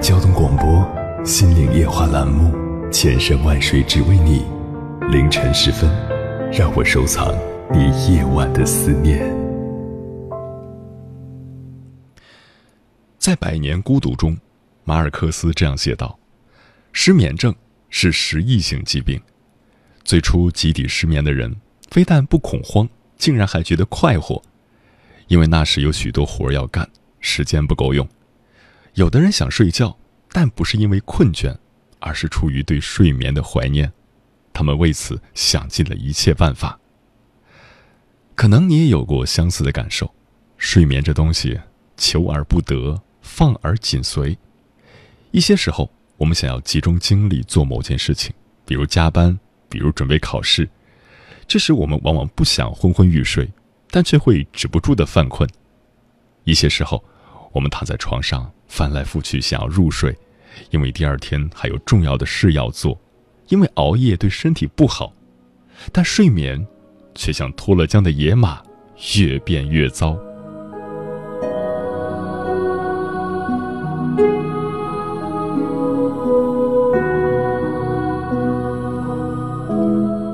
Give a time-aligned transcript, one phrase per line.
[0.00, 0.66] 交通广播
[1.26, 2.54] 《心灵夜话》栏目，
[2.90, 4.46] 千山万水只为你。
[5.10, 5.90] 凌晨时分，
[6.52, 7.34] 让我收藏
[7.72, 9.18] 你夜晚的思念。
[13.18, 14.38] 在《百年孤独》中，
[14.84, 16.16] 马尔克斯这样写道
[16.92, 17.52] ：“失眠症
[17.90, 19.20] 是时异性疾病。
[20.04, 21.54] 最初集体失眠的人，
[21.90, 24.40] 非但不恐慌，竟然还觉得快活，
[25.26, 26.88] 因为那时有许多活要干，
[27.20, 28.08] 时间不够用。
[28.98, 29.96] 有的人想睡觉，
[30.32, 31.56] 但不是因为困倦，
[32.00, 33.92] 而是出于对睡眠的怀念。
[34.52, 36.76] 他们为此想尽了一切办法。
[38.34, 40.12] 可能你也有过相似的感受：
[40.56, 41.60] 睡眠这东西，
[41.96, 44.36] 求而不得，放而紧随。
[45.30, 48.34] 一些时候，我们想要集中精力做某件事情，
[48.66, 50.68] 比如加班，比如准备考试，
[51.46, 53.48] 这时我们往往不想昏昏欲睡，
[53.92, 55.48] 但却会止不住的犯困。
[56.42, 57.04] 一些时候，
[57.52, 58.50] 我们躺在床上。
[58.68, 60.14] 翻来覆去想要入睡，
[60.70, 63.00] 因为第二天还有重要的事要做，
[63.48, 65.10] 因为熬夜对身体不好，
[65.90, 66.64] 但睡眠
[67.14, 68.62] 却像脱了缰的野马，
[69.16, 70.18] 越变越糟。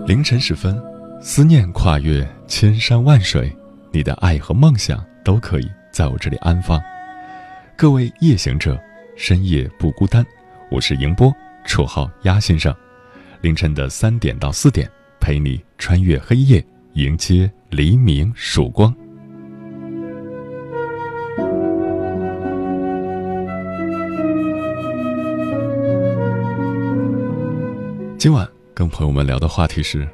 [0.08, 0.76] 凌晨时分，
[1.22, 3.56] 思念跨越千山万水，
[3.92, 6.82] 你的爱和梦想都可以在我这里安放。
[7.76, 8.80] 各位夜行者，
[9.16, 10.24] 深夜不孤单。
[10.70, 11.34] 我是迎波，
[11.66, 12.72] 绰号鸭先生。
[13.40, 14.88] 凌晨的三点到四点，
[15.18, 18.94] 陪你穿越黑夜，迎接黎明曙光。
[28.16, 30.08] 今晚跟朋友们聊的话题是：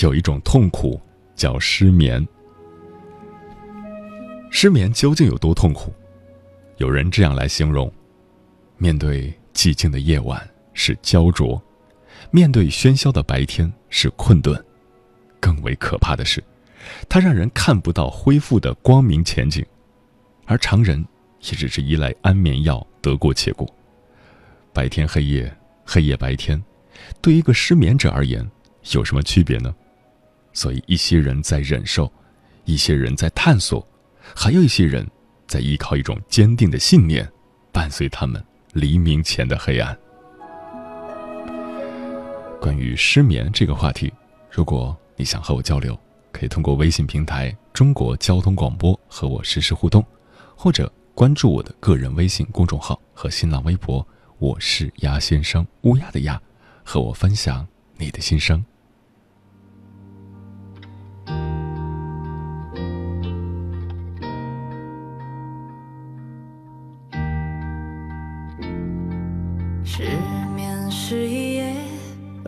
[0.00, 1.00] 有一种痛苦
[1.34, 2.24] 叫失眠。
[4.52, 5.92] 失眠究竟有多痛苦？
[6.80, 7.92] 有人这样来形容：
[8.78, 11.62] 面对寂静的夜晚是焦灼，
[12.30, 14.58] 面对喧嚣的白天是困顿，
[15.38, 16.42] 更为可怕的是，
[17.06, 19.62] 它让人看不到恢复的光明前景，
[20.46, 21.06] 而常人
[21.42, 23.68] 也只是依赖安眠药得过且过。
[24.72, 25.54] 白天黑夜，
[25.84, 26.62] 黑夜白天，
[27.20, 28.50] 对一个失眠者而言
[28.92, 29.74] 有什么区别呢？
[30.54, 32.10] 所以，一些人在忍受，
[32.64, 33.86] 一些人在探索，
[34.34, 35.06] 还有一些人。
[35.50, 37.28] 在依靠一种坚定的信念，
[37.72, 38.40] 伴随他们
[38.72, 39.98] 黎明前的黑暗。
[42.60, 44.12] 关于失眠这个话题，
[44.48, 45.98] 如果你想和我交流，
[46.30, 50.06] 可以通过微信平台“中国交通广播”和我实时互动，
[50.54, 54.06] 或者关注我的个人微信公众号和新浪微博
[54.38, 56.40] “我是鸭先生”（乌鸦的鸭），
[56.84, 58.64] 和我分享你的心声。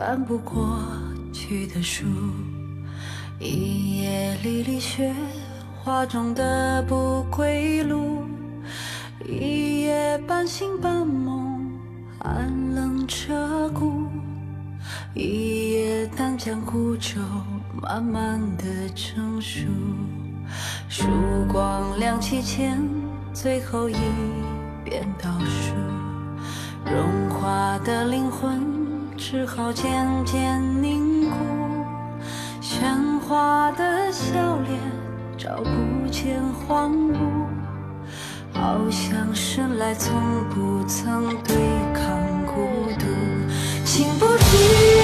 [0.05, 0.81] 翻不过
[1.33, 2.05] 去的书，
[3.39, 5.15] 一夜离离雪
[5.81, 8.25] 花中的不归路，
[9.25, 11.71] 一夜半醒半梦，
[12.19, 14.09] 寒冷彻骨，
[15.15, 17.21] 一夜单江孤舟
[17.81, 19.69] 慢慢的成熟，
[20.89, 21.07] 曙
[21.47, 22.83] 光亮起前
[23.33, 23.95] 最后一
[24.85, 25.75] 遍倒数，
[26.91, 28.72] 融化的灵魂。
[29.33, 31.37] 只好渐渐凝固，
[32.61, 34.79] 喧哗的笑脸
[35.39, 36.39] 找不见
[36.69, 37.17] 荒芜，
[38.53, 40.13] 好像生来从
[40.51, 41.57] 不曾对
[41.95, 43.07] 抗孤独。
[43.87, 45.02] 情不知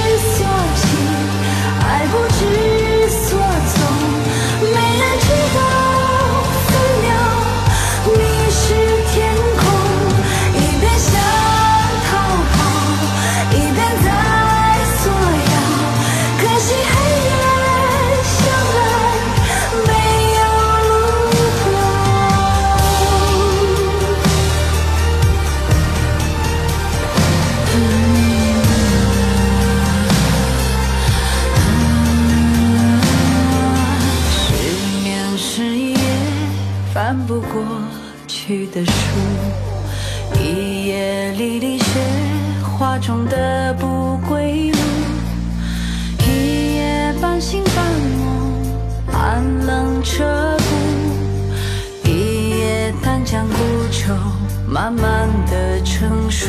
[54.70, 56.46] 慢慢的成熟。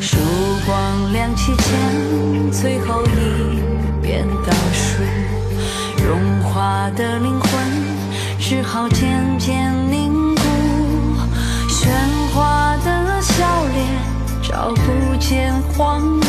[0.00, 0.16] 曙
[0.66, 3.62] 光亮起前，最后一
[4.02, 5.02] 遍倒数，
[6.04, 7.50] 融化的灵魂
[8.38, 10.42] 只好渐渐凝固，
[11.68, 11.88] 喧
[12.34, 13.86] 哗的笑脸
[14.42, 16.24] 找不见荒芜，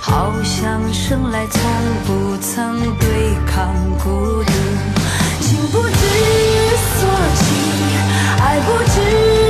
[0.00, 1.60] 好像生来从
[2.04, 3.72] 不曾对抗
[4.02, 4.52] 孤独，
[5.40, 5.92] 情不知
[6.98, 7.44] 所起，
[8.62, 9.49] 不知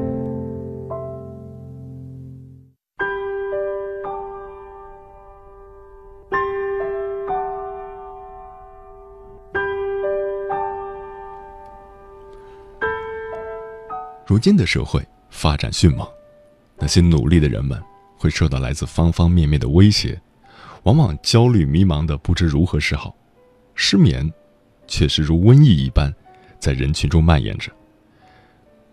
[14.31, 16.07] 如今的社会发展迅猛，
[16.79, 17.77] 那些努力的人们
[18.15, 20.17] 会受到来自方方面面的威胁，
[20.83, 23.13] 往往焦虑迷茫的不知如何是好，
[23.75, 24.31] 失眠
[24.87, 26.15] 却是如瘟疫一般
[26.59, 27.69] 在人群中蔓延着。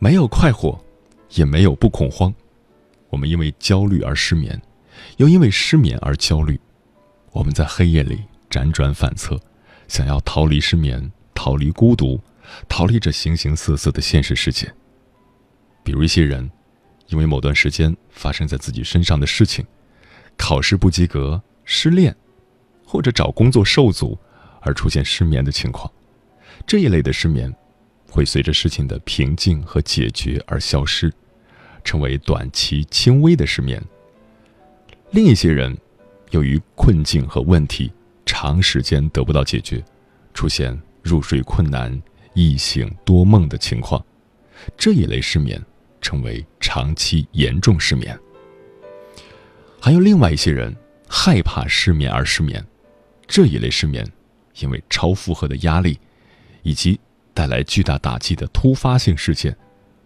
[0.01, 0.77] 没有快活，
[1.35, 2.35] 也没有不恐慌，
[3.09, 4.61] 我们因为焦虑而失眠，
[5.19, 6.61] 又因为失眠而焦虑，
[7.31, 9.39] 我们在黑夜里辗转反侧，
[9.87, 12.21] 想要逃离失眠，逃离孤独，
[12.69, 14.69] 逃离这形形色色的现实世界。
[15.89, 16.51] 比如一些人，
[17.07, 19.65] 因为某段时间发生在自己身上的事情，
[20.37, 22.15] 考试不及格、失恋，
[22.85, 24.19] 或者找工作受阻
[24.61, 25.91] 而出现失眠的情况。
[26.67, 27.51] 这一类的失眠，
[28.11, 31.11] 会随着事情的平静和解决而消失，
[31.83, 33.83] 成为短期轻微的失眠。
[35.13, 35.75] 另一些人，
[36.33, 37.91] 由于困境和问题
[38.27, 39.83] 长时间得不到解决，
[40.35, 41.99] 出现入睡困难、
[42.35, 44.05] 易醒多梦的情况。
[44.77, 45.59] 这一类失眠
[46.01, 48.19] 称为长期严重失眠。
[49.81, 50.75] 还有另外一些人
[51.09, 52.65] 害怕失眠而失眠，
[53.27, 54.07] 这一类失眠
[54.59, 55.99] 因为超负荷的压力
[56.63, 56.99] 以及
[57.33, 59.57] 带来巨大打击的突发性事件，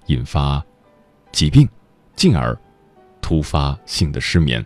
[0.06, 0.64] 引发
[1.32, 1.68] 疾病，
[2.14, 2.56] 进而
[3.20, 4.64] 突发性的失眠，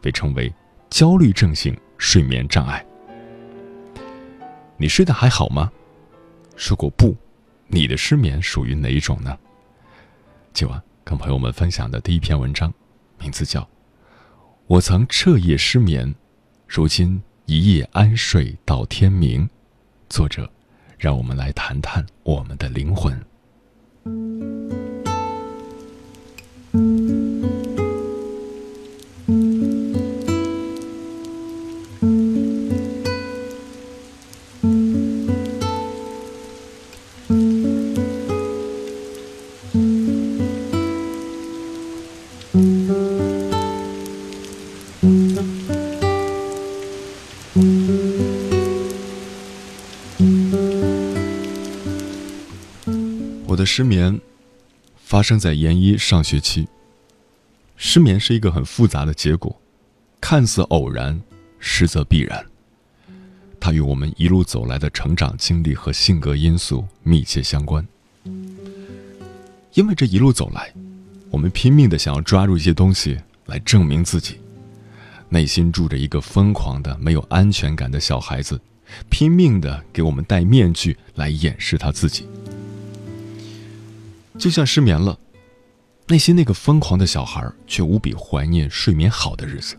[0.00, 0.52] 被称为
[0.88, 2.84] 焦虑症性睡眠障碍。
[4.76, 5.72] 你睡得还好吗？
[6.56, 7.16] 如果不，
[7.66, 9.36] 你的失眠属于哪一种呢？
[10.56, 12.72] 今晚跟朋友们分享的第一篇文章，
[13.18, 13.60] 名字叫
[14.66, 16.14] 《我曾彻夜失眠，
[16.66, 19.46] 如今一夜安睡到天明。
[20.08, 20.50] 作者，
[20.96, 23.22] 让我们来谈谈我们的灵魂。
[53.56, 54.20] 我的失眠
[54.98, 56.68] 发生在研一上学期。
[57.78, 59.58] 失眠是一个很复杂的结果，
[60.20, 61.18] 看似偶然，
[61.58, 62.44] 实则必然。
[63.58, 67.82] 它与我们一路走来的成长经历和性格因素密切相关。
[69.72, 70.70] 因为这一路走来，
[71.30, 74.38] 我们拼命的想要抓住一些东西来证明自己，
[75.30, 78.60] 内心住着一个疯狂的、没有安全感的小孩子，
[79.08, 82.28] 拼命的给我们戴面具来掩饰他自己。
[84.38, 85.18] 就像失眠了，
[86.08, 89.76] 内心那个疯狂的小孩却无比怀念睡眠好的日子。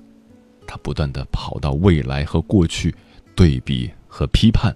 [0.65, 2.93] 他不断的跑到未来和过去
[3.35, 4.75] 对比和批判，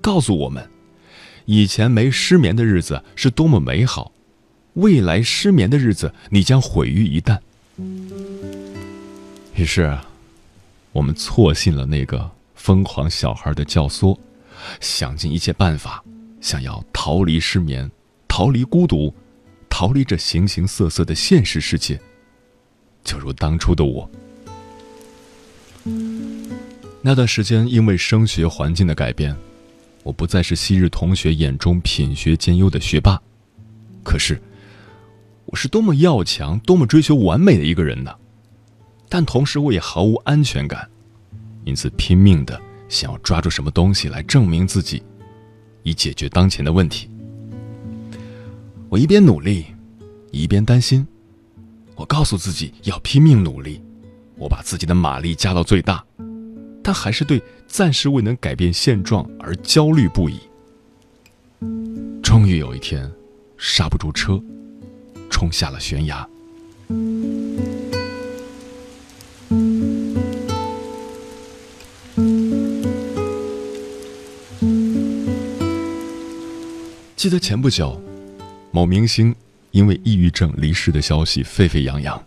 [0.00, 0.68] 告诉我们，
[1.44, 4.10] 以前没失眠的日子是多么美好，
[4.74, 7.38] 未来失眠的日子你将毁于一旦。
[9.54, 9.96] 于是，
[10.92, 14.18] 我们错信了那个疯狂小孩的教唆，
[14.80, 16.02] 想尽一切办法，
[16.40, 17.88] 想要逃离失眠。
[18.40, 19.12] 逃离孤独，
[19.68, 22.00] 逃离这形形色色的现实世界。
[23.04, 24.10] 就如当初的我，
[27.02, 29.36] 那段时间因为升学环境的改变，
[30.02, 33.20] 我不再是昔日同学眼中品学兼优的学霸。
[34.02, 34.40] 可是，
[35.44, 38.10] 我是多么要强、多么追求完美的一个人呢？
[39.10, 40.88] 但同时，我也毫无安全感，
[41.66, 45.02] 因此拼命的想要抓住什么东西来证明自己，
[45.82, 47.09] 以解决当前的问题。
[48.90, 49.66] 我一边努力，
[50.32, 51.06] 一边担心。
[51.94, 53.80] 我告诉自己要拼命努力，
[54.36, 56.04] 我把自己的马力加到最大，
[56.82, 60.40] 但还是对暂时未能改变现状而焦虑不已。
[62.20, 63.08] 终于有一天，
[63.56, 64.42] 刹不住车，
[65.30, 66.28] 冲下了悬崖。
[77.14, 78.09] 记得前不久。
[78.72, 79.34] 某明星
[79.72, 82.24] 因为抑郁症离世的消息沸沸扬扬，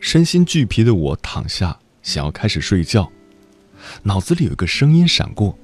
[0.00, 3.10] 身心俱疲的我躺下，想要开始睡觉，
[4.02, 5.56] 脑子里有一个声音闪过：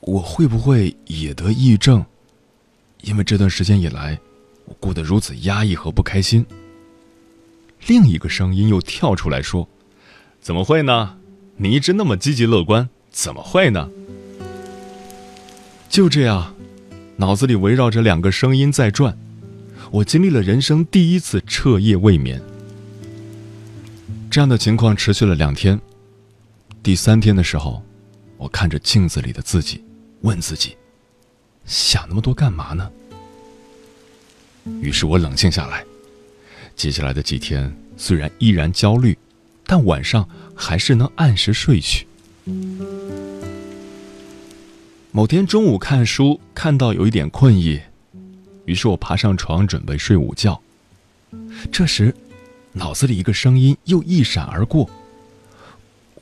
[0.00, 2.04] 我会不会也得抑郁症？
[3.02, 4.20] 因为这段时间以来，
[4.66, 6.46] 我过得如此压抑和不开心。
[7.88, 9.68] 另一个声音又跳出来说
[10.40, 11.18] ：“怎么会呢？
[11.56, 13.90] 你一直那么积极乐观，怎么会呢？”
[15.90, 16.54] 就这样。
[17.22, 19.16] 脑子里围绕着两个声音在转，
[19.92, 22.42] 我经历了人生第一次彻夜未眠。
[24.28, 25.80] 这样的情况持续了两天。
[26.82, 27.80] 第三天的时候，
[28.36, 29.84] 我看着镜子里的自己，
[30.22, 30.76] 问自己：
[31.64, 32.90] 想那么多干嘛呢？
[34.80, 35.84] 于是我冷静下来。
[36.74, 39.16] 接下来的几天虽然依然焦虑，
[39.64, 42.04] 但晚上还是能按时睡去。
[45.14, 47.78] 某天中午看书，看到有一点困意，
[48.64, 50.58] 于是我爬上床准备睡午觉。
[51.70, 52.16] 这时，
[52.72, 54.88] 脑子里一个声音又一闪而过：“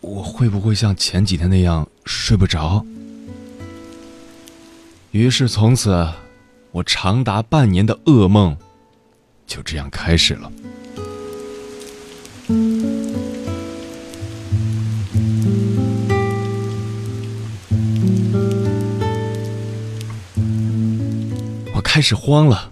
[0.03, 2.85] 我会不会像前几天那样睡不着？”
[5.13, 6.09] 于是从此，
[6.73, 8.57] 我长达半年的噩梦
[9.47, 10.51] 就这样开始了。
[21.81, 22.71] 开始慌了，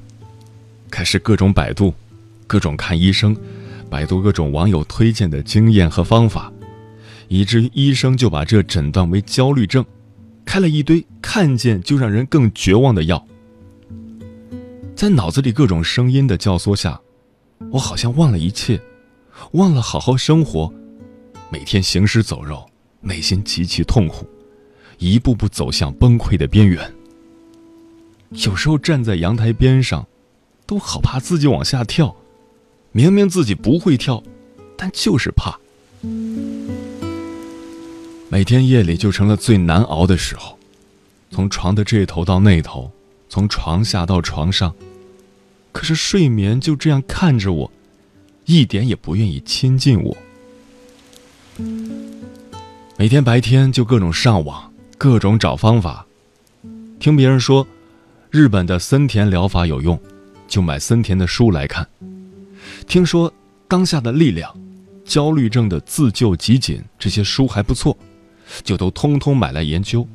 [0.91, 1.95] 开始各种百度，
[2.47, 3.37] 各种看医生，
[3.88, 6.53] 百度各种网友推荐的经验和方法，
[7.29, 9.85] 以至于医生就把这诊断为焦虑症，
[10.45, 13.25] 开了一堆看见就让人更绝望的药。
[14.97, 17.00] 在脑子里各种声音的教唆下，
[17.71, 18.81] 我好像忘了一切，
[19.53, 20.73] 忘了好好生活，
[21.50, 22.69] 每天行尸走肉，
[23.00, 24.27] 内心极其痛苦，
[24.99, 26.93] 一步步走向崩溃的边缘。
[28.30, 30.06] 有时候站在阳台边上，
[30.66, 32.14] 都好怕自己往下跳。
[32.92, 34.23] 明明自己不会跳，
[34.76, 35.58] 但就是怕。
[38.28, 40.58] 每天夜里就成了最难熬的时候，
[41.30, 42.90] 从床的这头到那头，
[43.28, 44.75] 从床下到床上，
[45.73, 47.70] 可是睡眠就这样看着我，
[48.44, 50.16] 一点也不愿意亲近我。
[52.97, 56.06] 每天白天就各种上网，各种找方法。
[56.99, 57.66] 听别人说
[58.30, 59.99] 日本的森田疗法有用，
[60.47, 61.87] 就买森田的书来看。
[62.87, 63.32] 听说
[63.66, 64.54] 当下的力量、
[65.04, 67.97] 焦虑症的自救集锦这些书还不错，
[68.62, 70.06] 就都通通买来研究。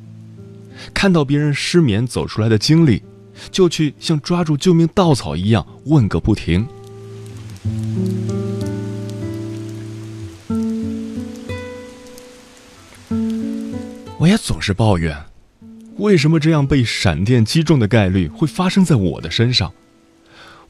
[0.92, 3.02] 看到别人失眠走出来的经历，
[3.50, 6.66] 就去像抓住救命稻草一样问个不停。
[14.18, 15.16] 我也总是抱怨，
[15.98, 19.72] 为什么这样被闪电击中的概率会发生在我的身上？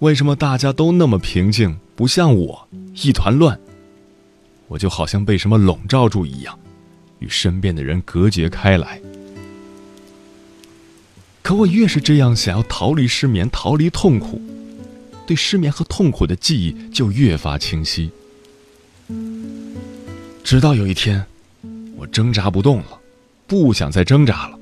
[0.01, 3.59] 为什么大家都那么平静，不像我一团乱？
[4.69, 6.59] 我就好像被什么笼罩住一样，
[7.21, 9.01] 与身边的人隔绝开来。
[11.43, 14.43] 可我越是这样想要逃离失眠、逃离痛苦，
[15.27, 18.11] 对失眠和痛苦的记忆就越发清晰。
[20.43, 21.25] 直到有一天，
[21.97, 22.99] 我挣扎不动了，
[23.47, 24.59] 不想再挣扎了。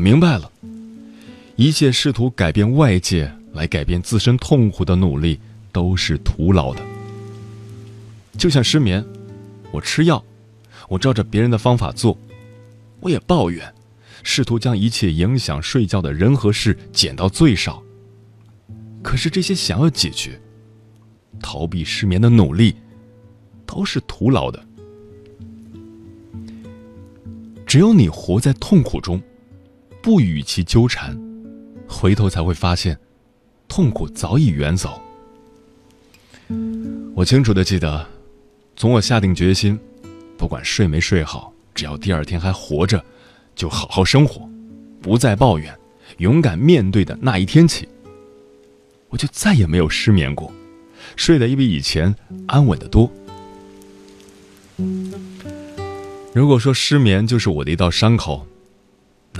[0.00, 0.50] 明白了，
[1.56, 5.38] 一切试图改变外界来改变自身痛苦的努力
[5.70, 6.80] 都是徒劳的。
[8.38, 9.04] 就像失眠，
[9.70, 10.24] 我吃药，
[10.88, 12.16] 我照着别人的方法做，
[13.00, 13.70] 我也抱怨，
[14.22, 17.82] 试图将一切影响睡觉的人和事减到最少。
[19.02, 20.40] 可是这些想要解决、
[21.40, 22.74] 逃避失眠的努力，
[23.66, 24.64] 都是徒劳的。
[27.66, 29.20] 只有你活在痛苦中，
[30.02, 31.18] 不与其纠缠，
[31.86, 32.98] 回头才会发现，
[33.68, 35.00] 痛苦早已远走。
[37.14, 38.06] 我清楚的记得。
[38.76, 39.78] 从我下定决心，
[40.38, 43.04] 不管睡没睡好，只要第二天还活着，
[43.54, 44.48] 就好好生活，
[45.02, 45.76] 不再抱怨，
[46.16, 47.86] 勇敢面对的那一天起，
[49.10, 50.50] 我就再也没有失眠过，
[51.14, 52.14] 睡得也比以前
[52.46, 53.12] 安稳的多。
[56.32, 58.46] 如果说失眠就是我的一道伤口，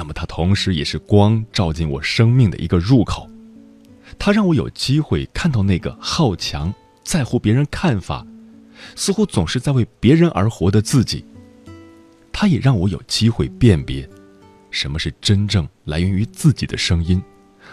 [0.00, 3.28] 那么它同时也是光照进我生命的一个入口，
[4.18, 6.72] 它让我有机会看到那个好强、
[7.04, 8.26] 在乎别人看法。
[8.96, 11.22] 似乎总是在为别人而活的自己，
[12.32, 14.08] 它也让我有机会辨别，
[14.70, 17.22] 什么是真正来源于自己的声音，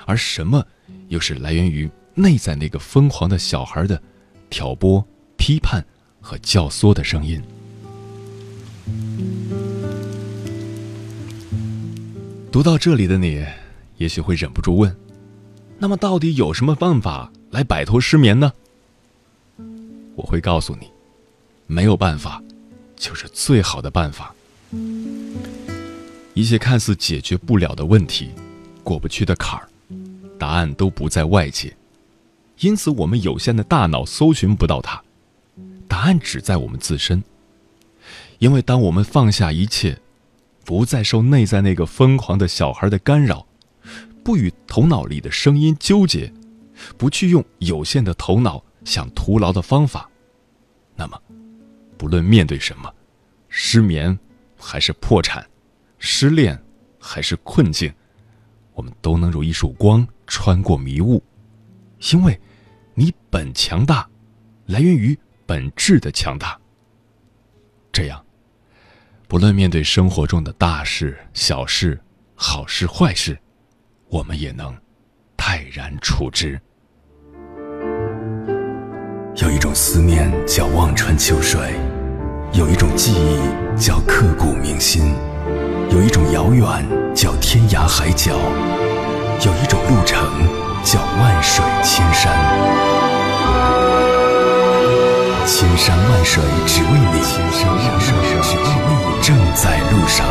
[0.06, 0.62] 而什么
[1.08, 4.04] 又是来源于内在那个疯狂的小孩的
[4.50, 5.02] 挑拨、
[5.38, 5.82] 批判
[6.20, 7.42] 和教唆的声音。
[12.58, 13.46] 读到这里的你，
[13.98, 14.98] 也许会忍不住问：
[15.78, 18.52] 那么，到底有什么办法来摆脱失眠呢？
[20.16, 20.90] 我会告诉你。
[21.68, 22.42] 没有办法，
[22.96, 24.34] 就是最好的办法。
[26.34, 28.32] 一切看似解决不了的问题，
[28.84, 29.70] 过不去的坎儿，
[30.40, 31.78] 答案都不在外界，
[32.62, 35.00] 因此我们有限的大脑搜寻不到它，
[35.88, 37.24] 答案只在我们自身。
[38.40, 40.00] 因为当我们放下一切，
[40.68, 43.48] 不再受内在那个疯狂的小孩的干扰，
[44.22, 46.30] 不与头脑里的声音纠结，
[46.98, 50.10] 不去用有限的头脑想徒劳的方法，
[50.94, 51.18] 那么。
[51.98, 52.94] 不论面对什么，
[53.48, 54.20] 失眠
[54.58, 55.48] 还是破产，
[56.00, 56.62] 失恋
[57.00, 57.92] 还是困境，
[58.74, 61.24] 我们都能如一束光穿过迷雾，
[62.12, 62.38] 因为，
[62.94, 64.06] 你本强大，
[64.66, 66.60] 来源于本质的强大。
[67.94, 68.22] 这样，
[69.30, 72.00] 不论面对生活中的大事、小事、
[72.34, 73.38] 好事、坏事，
[74.08, 74.74] 我们也能
[75.36, 76.58] 泰然处之。
[79.36, 81.74] 有一种思念叫望穿秋水，
[82.54, 85.14] 有一种记忆叫刻骨铭心，
[85.92, 88.32] 有一种遥远叫天涯海角，
[89.46, 90.18] 有一种路程
[90.86, 93.87] 叫万水千山。
[95.50, 100.28] 千山万水只为你，千山万水只为你，正在路上。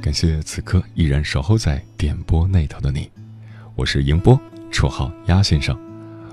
[0.00, 3.10] 感谢此刻依然守候在点播那头的你，
[3.76, 4.40] 我是迎波，
[4.72, 5.78] 绰号鸭先生。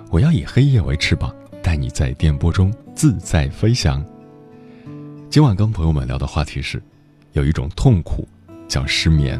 [0.09, 4.01] 我要以黑夜为翅膀，带你在电波中自在飞翔。
[5.35, 6.81] 今晚跟朋友们聊的话题是，
[7.33, 8.25] 有一种痛苦
[8.69, 9.37] 叫失眠。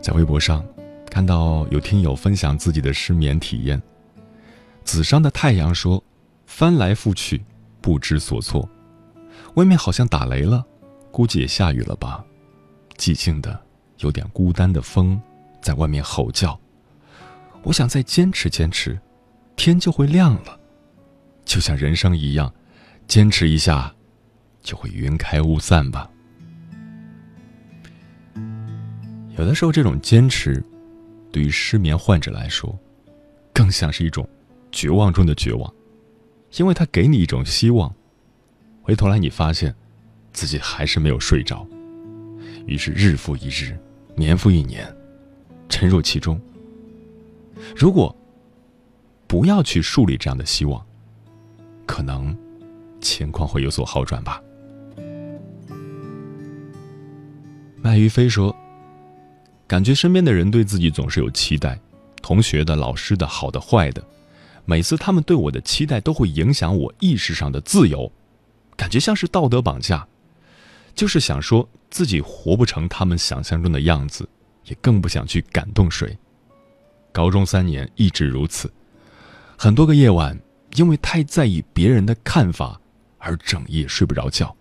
[0.00, 0.66] 在微博上
[1.08, 3.80] 看到有听友分享自己的失眠体验。
[4.82, 6.02] 紫上的太阳说
[6.46, 7.44] ：“翻来覆去，
[7.80, 8.68] 不知所措。
[9.54, 10.66] 外面好像打雷了，
[11.12, 12.24] 估计也下雨了吧。”
[12.98, 13.56] 寂静的、
[13.98, 15.22] 有点孤单的风，
[15.60, 16.58] 在外面吼叫。
[17.62, 18.98] 我想再坚持坚持，
[19.54, 20.58] 天就会亮了。
[21.44, 22.52] 就像人生一样，
[23.06, 23.94] 坚持一下，
[24.62, 26.10] 就会云开雾散吧。
[29.36, 30.62] 有的时候，这种坚持，
[31.30, 32.78] 对于失眠患者来说，
[33.52, 34.28] 更像是一种
[34.70, 35.72] 绝望中的绝望，
[36.56, 37.94] 因为他给你一种希望，
[38.82, 39.74] 回头来你发现，
[40.32, 41.66] 自己还是没有睡着，
[42.66, 43.78] 于是日复一日，
[44.14, 44.86] 年复一年，
[45.68, 46.40] 沉入其中。
[47.76, 48.14] 如果
[49.26, 50.84] 不要去树立这样的希望，
[51.86, 52.36] 可能
[53.02, 54.40] 情况会有所好转吧。
[57.82, 58.56] 麦于飞说
[59.66, 61.78] ：“感觉身边的人对自己总是有期待，
[62.22, 64.02] 同学的、老师的、好的、坏的，
[64.64, 68.10] 每次他们对我的期待都会影响我意识上的自由，
[68.76, 70.06] 感觉像是道德绑架。
[70.94, 74.28] 就是想说自己活不成他们想象中的样子，
[74.66, 76.16] 也更不想去感动谁。
[77.10, 78.70] 高中三年一直如此，
[79.56, 80.38] 很多个夜晚
[80.74, 82.80] 因为太在意别人的看法
[83.22, 84.54] 而整夜睡不着觉。”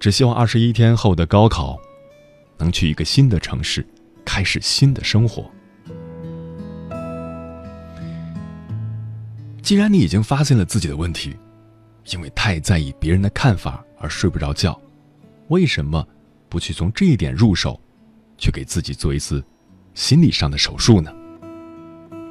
[0.00, 1.78] 只希望二十一天后的高考，
[2.56, 3.86] 能去一个新的城市，
[4.24, 5.50] 开始新的生活。
[9.60, 11.36] 既然你已经发现了自己的问题，
[12.12, 14.80] 因为太在意别人的看法而睡不着觉，
[15.48, 16.06] 为什么
[16.48, 17.78] 不去从这一点入手，
[18.38, 19.44] 去给自己做一次
[19.94, 21.12] 心理上的手术呢？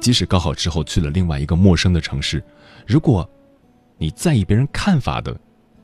[0.00, 2.42] 即使高考之后去了另外一个陌生的城市，
[2.86, 3.28] 如果
[3.98, 5.38] 你在意别人看法的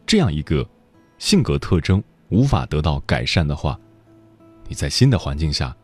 [0.07, 0.67] 这样一个。
[1.17, 3.79] 性格特征无法得到改善的话，
[4.69, 5.75] 你在新的环境下，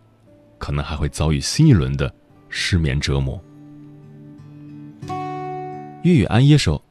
[0.58, 2.12] 可能还会遭遇新一轮的
[2.48, 3.42] 失眠折磨。
[6.02, 6.82] 月月安耶说，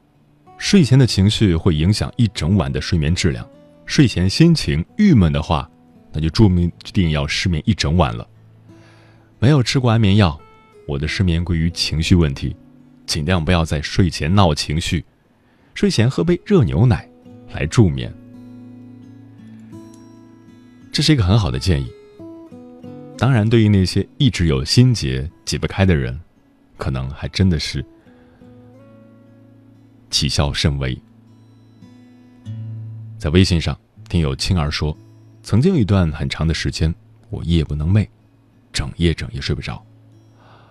[0.57, 3.47] 睡前的情绪会影响一整晚的睡眠质量。
[3.85, 5.69] 睡前心情郁闷的话，
[6.13, 8.27] 那就注明定要失眠一整晚了。
[9.37, 10.39] 没有吃过安眠药，
[10.87, 12.55] 我的失眠归于情绪问题，
[13.05, 15.05] 尽量不要在睡前闹情绪。
[15.79, 17.09] 睡前喝杯热牛奶
[17.53, 18.13] 来助眠。
[20.91, 21.89] 这是一个很好的建议。
[23.17, 26.19] 当然，对于那些一直有心结解不开的人，
[26.77, 27.81] 可能还真的是
[30.09, 31.01] 起效甚微。
[33.17, 34.93] 在微信上，听友青儿说，
[35.43, 36.93] 曾经有一段很长的时间，
[37.29, 38.05] 我夜不能寐，
[38.73, 39.81] 整夜整夜睡不着。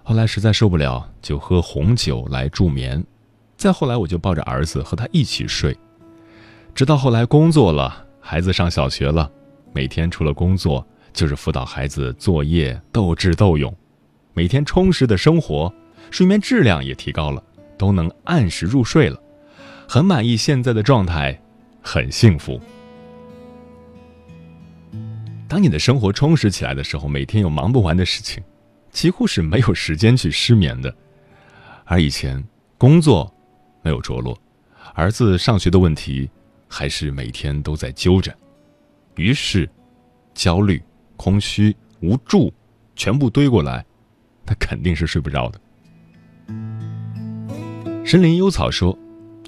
[0.02, 3.02] 后来实在受不了，就喝红酒来助眠。
[3.58, 5.76] 再后来，我就抱着儿子和他一起睡。
[6.76, 9.28] 直到后来工作了，孩子上小学了。
[9.74, 13.76] 每天除了工作，就是辅导孩子作业，斗智斗勇。
[14.32, 15.72] 每天充实的生活，
[16.08, 17.42] 睡眠质量也提高了，
[17.76, 19.20] 都能按时入睡了，
[19.88, 21.36] 很满意现在的状态，
[21.82, 22.60] 很幸福。
[25.48, 28.40] 当你的生活充实起来的时候，每天有忙不完的事情，
[28.92, 30.94] 几乎是没有时间去失眠的。
[31.84, 32.42] 而以前
[32.76, 33.34] 工作
[33.88, 34.38] 没有着落，
[34.92, 36.28] 儿子上学的问题，
[36.68, 38.36] 还是每天都在揪着。
[39.16, 39.66] 于是，
[40.34, 40.82] 焦虑、
[41.16, 42.52] 空虚、无助，
[42.94, 43.82] 全部堆过来，
[44.44, 45.58] 他肯定是睡不着的。
[48.04, 48.96] 森林幽草说：“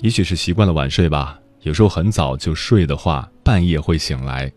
[0.00, 4.50] 也许是习惯了晚睡吧，有时候很早就睡的话，半夜会醒来，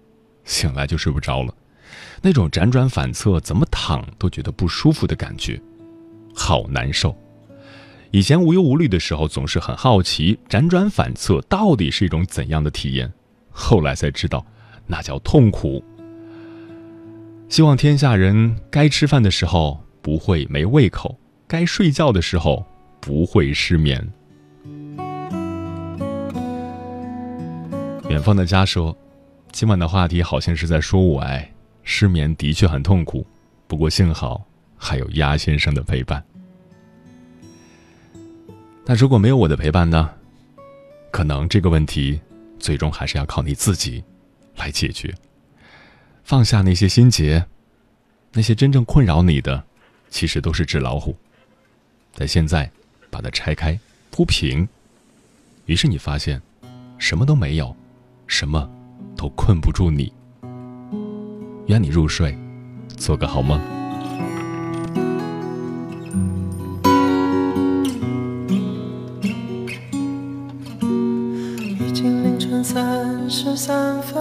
[0.45, 1.53] 醒来就睡不着了。
[2.21, 5.61] 那种辗转反侧，怎么躺都觉得不舒服的感觉，
[6.33, 7.13] 好难受。
[8.13, 13.11] 以前无忧无虑的时候，总是很好奇，辗转反侧到底是一种怎样的体验。
[13.49, 14.45] 后来才知道。”
[14.85, 15.81] 那叫痛苦。
[17.47, 22.63] 希望天下人该吃饭的时候不会没胃口，该睡觉的时候
[22.99, 24.05] 不会失眠。
[28.09, 28.95] 远方的家说
[29.53, 31.49] ：“今晚的话题好像是在说我哎，
[31.81, 33.25] 失眠的确很痛苦，
[33.65, 34.45] 不过幸好
[34.75, 36.21] 还有鸭先生的陪伴。
[38.85, 40.09] 那如果没有我的陪伴呢？
[41.11, 42.19] 可能这个问题
[42.59, 44.03] 最终还是要靠你自己。”
[44.55, 45.11] 来解决，
[46.23, 47.43] 放下那些心结，
[48.33, 49.63] 那些真正困扰你的，
[50.11, 51.17] 其实都是纸老虎。
[52.13, 52.69] 在现在，
[53.09, 53.79] 把它拆开
[54.11, 54.69] 铺平，
[55.65, 56.39] 于是你发现，
[56.99, 57.75] 什么都没有，
[58.27, 58.69] 什么
[59.17, 60.13] 都困不住你。
[61.65, 62.37] 愿你入睡，
[62.95, 63.72] 做个好梦。
[73.55, 74.19] 十三分。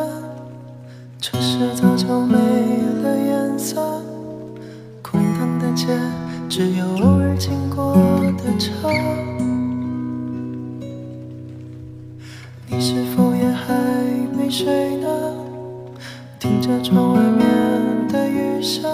[1.18, 3.80] 城市早就没了颜色，
[5.00, 5.86] 空荡的街，
[6.50, 7.94] 只有偶尔经过
[8.36, 8.90] 的车。
[12.66, 13.72] 你是否也还
[14.36, 15.08] 没睡呢？
[16.38, 18.84] 听着窗外面的雨声，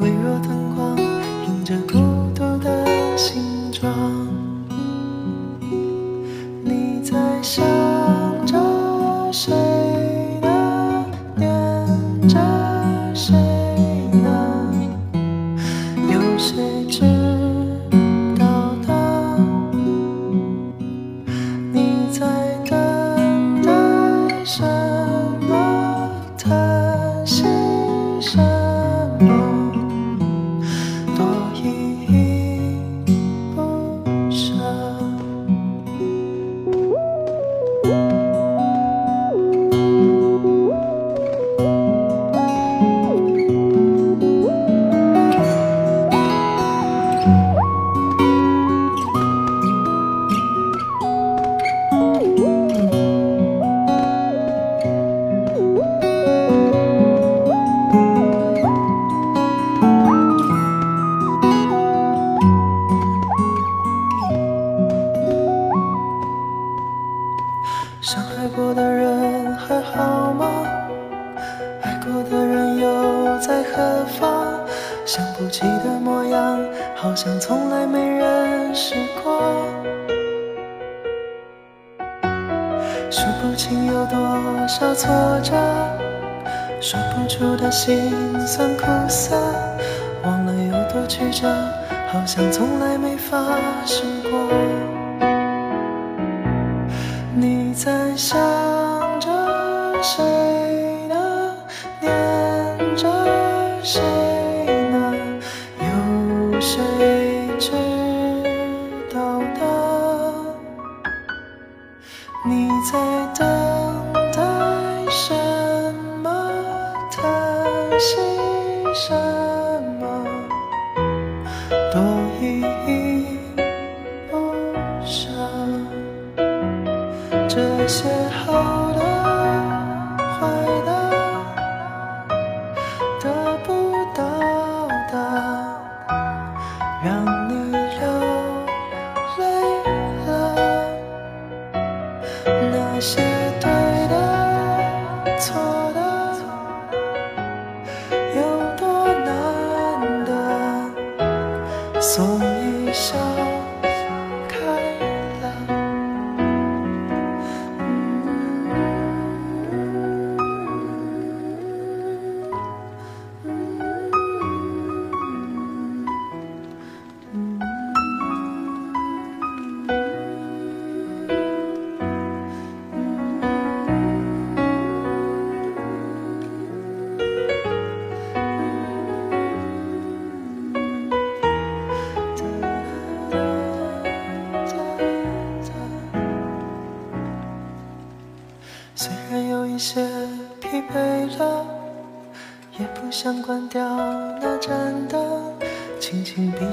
[0.00, 0.48] 微弱的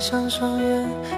[0.06, 1.15] 闭上双眼